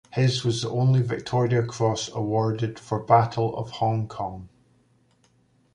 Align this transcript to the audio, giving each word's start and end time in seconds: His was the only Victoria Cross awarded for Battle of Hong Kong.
His 0.13 0.43
was 0.43 0.63
the 0.63 0.69
only 0.71 1.03
Victoria 1.03 1.61
Cross 1.61 2.09
awarded 2.15 2.79
for 2.79 2.97
Battle 2.97 3.55
of 3.55 3.69
Hong 3.69 4.07
Kong. 4.07 4.49